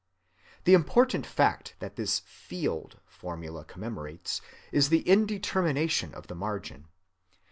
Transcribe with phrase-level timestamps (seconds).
[0.63, 6.87] The important fact which this "field" formula commemorates is the indetermination of the margin.